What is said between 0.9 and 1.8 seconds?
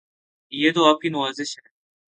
کی نوازش ہے